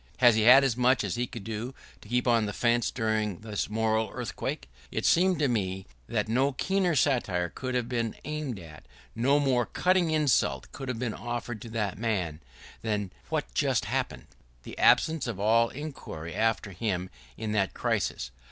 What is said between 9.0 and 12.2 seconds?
no more cutting insult have been offered to that